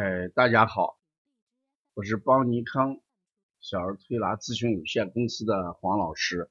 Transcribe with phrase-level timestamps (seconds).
[0.00, 0.96] 哎，大家好，
[1.94, 3.00] 我是邦尼康
[3.60, 6.48] 小儿推拿咨询有限公司的黄老师。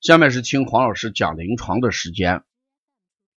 [0.00, 2.44] 下面是听黄老师讲临床的时间。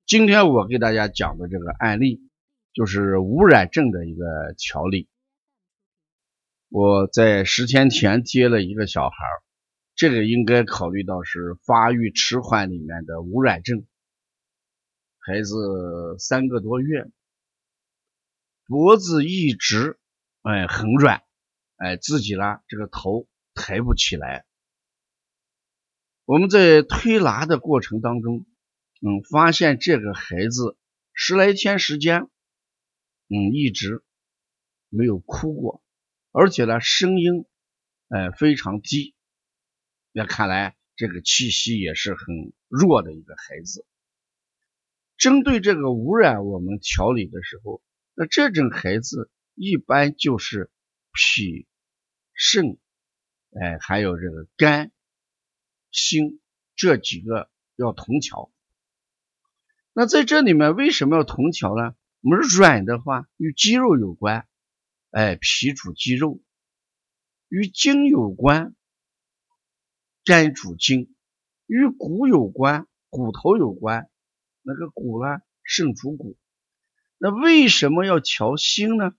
[0.05, 2.21] 今天我给大家讲的这个案例，
[2.71, 5.09] 就是污染症的一个调理。
[6.69, 9.15] 我在十天前接了一个小孩，
[9.95, 13.87] 这个应该考虑到是发育迟缓里面的污染症。
[15.17, 17.09] 孩子三个多月。
[18.67, 19.97] 脖子一直，
[20.41, 21.23] 哎，很软，
[21.77, 24.45] 哎，自己呢，这个头抬不起来。
[26.25, 28.45] 我们在推拿的过程当中，
[28.99, 30.77] 嗯，发现这个孩子
[31.13, 32.23] 十来天时间，
[33.29, 34.03] 嗯，一直
[34.89, 35.81] 没有哭过，
[36.33, 37.45] 而且呢，声音，
[38.09, 39.15] 哎，非常低。
[40.11, 43.85] 那看来这个气息也是很弱的一个孩子。
[45.15, 47.81] 针对这个污染，我们调理的时候。
[48.19, 50.71] 那这种孩子一般就是
[51.13, 51.67] 脾、
[52.33, 52.79] 肾，
[53.51, 54.91] 哎，还有这个肝、
[55.91, 56.41] 心
[56.75, 58.51] 这几个要同调。
[59.93, 61.95] 那在这里面为什么要同调呢？
[62.21, 64.47] 我们软的话与肌肉有关，
[65.11, 66.41] 哎，脾主肌肉；
[67.49, 68.73] 与筋有关，
[70.25, 71.13] 肝主筋；
[71.67, 74.09] 与骨有关，骨头有关，
[74.63, 76.35] 那个骨呢，肾主骨。
[77.17, 79.15] 那为什么要调心呢？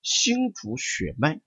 [0.00, 1.40] 心主血脉，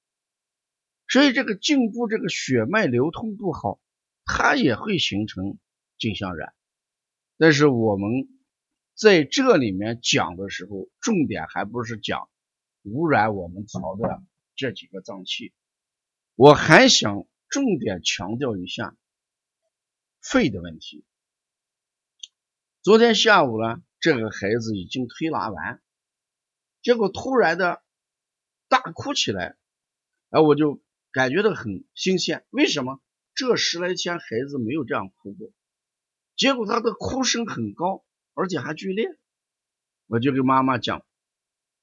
[1.08, 3.80] 所以这个颈部这个血脉流通不好，
[4.26, 5.58] 它也会形成
[5.98, 6.54] 颈项染。
[7.38, 8.28] 但是我们
[8.94, 12.30] 在这里面讲的时候，重点还不是讲
[12.84, 14.22] 污染我们调的
[14.56, 15.54] 这几个脏器，
[16.36, 18.96] 我还想重点强调一下
[20.22, 21.06] 肺的问题。
[22.84, 23.82] 昨天下午呢。
[24.02, 25.80] 这个孩子已经推拿完，
[26.82, 27.84] 结果突然的
[28.68, 29.56] 大哭起来，
[30.32, 32.46] 哎，我就感觉到很新鲜。
[32.50, 33.00] 为什么？
[33.36, 35.54] 这十来天孩子没有这样哭过，
[36.36, 38.04] 结果他的哭声很高，
[38.34, 39.08] 而且还剧烈。
[40.08, 41.06] 我就跟妈妈讲：“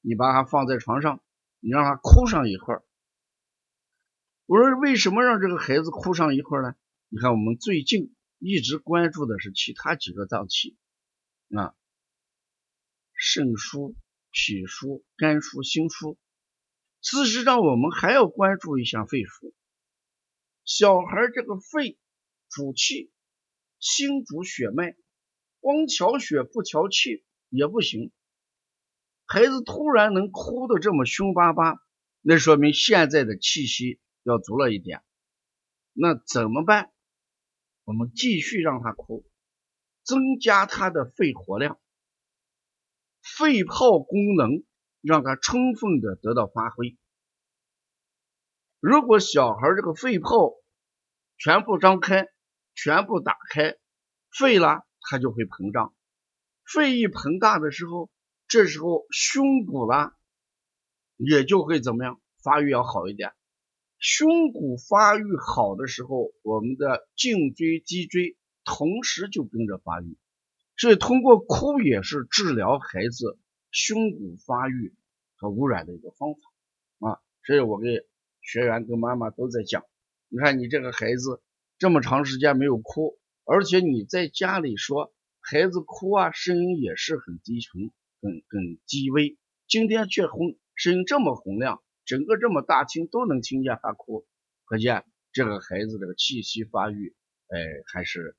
[0.03, 1.23] 你把他放在床上，
[1.61, 2.84] 你让他哭上一会儿。”
[4.47, 6.75] 我说：“为什么让这个孩子哭上一会儿呢？
[7.09, 10.77] 你看，我们最近一直关注的是其他几个脏器
[11.57, 11.77] 啊。”
[13.31, 13.94] 肾疏、
[14.31, 16.16] 脾疏、肝疏、心疏。
[17.03, 19.53] 事实上，我们还要关注一下肺疏。
[20.65, 21.99] 小孩这个肺
[22.49, 23.12] 主气，
[23.78, 24.97] 心主血脉，
[25.61, 28.12] 光调血不调气也不行。
[29.27, 31.75] 孩子突然能哭得这么凶巴巴，
[32.22, 35.03] 那说明现在的气息要足了一点。
[35.93, 36.91] 那怎么办？
[37.84, 39.27] 我们继续让他哭，
[40.03, 41.78] 增加他的肺活量。
[43.37, 44.65] 肺泡功能
[45.00, 46.97] 让它充分的得到发挥。
[48.81, 50.55] 如果小孩这个肺泡
[51.37, 52.27] 全部张开、
[52.75, 53.77] 全部打开，
[54.31, 55.94] 肺了它就会膨胀。
[56.65, 58.11] 肺一膨大的时候，
[58.47, 60.16] 这时候胸骨啦
[61.16, 63.33] 也就会怎么样发育要好一点。
[63.99, 70.16] 胸骨发育好的时候，我们的颈椎、脊椎同时就跟着发育。
[70.78, 73.37] 所以，通过哭也是治疗孩子
[73.72, 74.94] 胸骨发育
[75.34, 77.19] 和污染的一个方法啊。
[77.44, 78.06] 所以我给
[78.43, 79.84] 学员跟妈妈都在讲，
[80.28, 81.43] 你看你这个孩子
[81.78, 87.91] 这么长时间没有哭，而且你在家里说孩子哭啊，声音也是很低沉、
[88.22, 94.28] 很很低微，今天却洪声音这么洪亮，整个这么大厅都能听见他哭，
[94.65, 97.16] 可见这个孩子这个气息发育，
[97.49, 97.59] 哎，
[97.93, 98.37] 还是。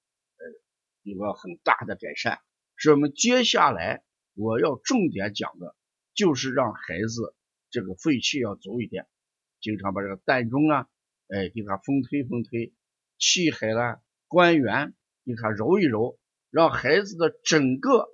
[1.09, 2.39] 有个很大的改善，
[2.77, 4.03] 所以我们接下来
[4.35, 5.75] 我要重点讲的，
[6.13, 7.35] 就是让孩子
[7.69, 9.07] 这个肺气要足一点，
[9.59, 10.87] 经常把这个膻中啊，
[11.27, 12.73] 哎，给他风推风推，
[13.17, 14.93] 气海啦、关元
[15.25, 18.07] 给他揉一揉，让孩子的整个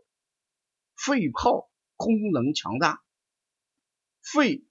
[0.95, 3.03] 肺泡功能强大，
[4.21, 4.63] 肺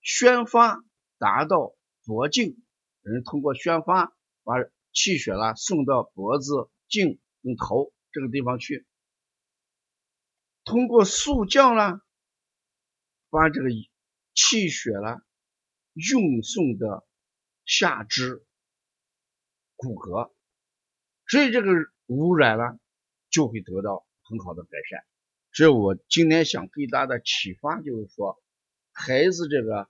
[0.00, 0.84] 宣发
[1.18, 1.74] 达到
[2.04, 2.56] 脖颈，
[3.02, 4.54] 人通过宣发把
[4.92, 7.18] 气血啦送到脖子颈。
[7.46, 8.84] 从头这个地方去，
[10.64, 12.02] 通过速降啦，
[13.30, 13.68] 把这个
[14.34, 15.20] 气血呢
[15.92, 17.06] 运送的
[17.64, 18.44] 下肢
[19.76, 20.32] 骨骼，
[21.28, 21.70] 所以这个
[22.06, 22.80] 污染了
[23.30, 25.04] 就会得到很好的改善。
[25.52, 28.42] 所以我今天想给大家的启发就是说，
[28.90, 29.88] 孩子这个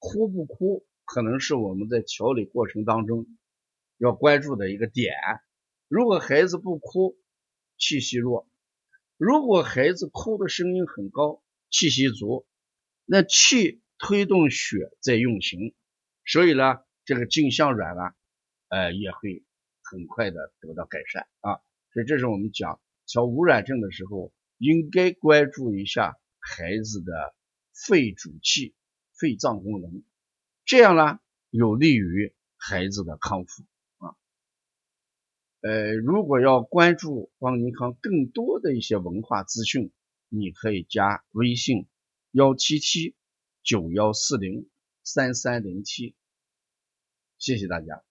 [0.00, 3.28] 哭不哭，可能是我们在调理过程当中
[3.96, 5.14] 要关注的一个点。
[5.88, 7.16] 如果孩子不哭，
[7.78, 8.48] 气息弱；
[9.16, 12.44] 如果孩子哭的声音很高，气息足，
[13.04, 15.74] 那气推动血在运行，
[16.24, 18.14] 所以呢，这个颈项软啊，
[18.68, 19.44] 呃，也会
[19.80, 21.60] 很快的得到改善啊。
[21.92, 27.34] 所以这是我们讲小无染症的时候，应该关注一下孩子的
[27.72, 28.74] 肺主气、
[29.12, 30.02] 肺脏功能，
[30.64, 33.62] 这样呢，有利于孩子的康复。
[35.66, 39.90] 呃，如果要关注邦尼康更多的一些文化资讯，
[40.28, 41.88] 你可以加微信
[42.30, 43.16] 幺七七
[43.64, 44.68] 九幺四零
[45.02, 46.14] 三三零七，
[47.36, 48.05] 谢谢大家。